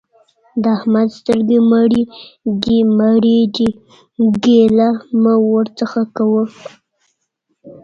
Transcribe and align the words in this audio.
د 0.61 0.63
احمد 0.77 1.07
سترګې 1.17 1.59
مړې 2.99 3.39
دي؛ 3.55 3.69
ګيله 4.43 4.89
مه 5.21 5.33
ورڅخه 5.51 6.03
کوه. 6.15 6.43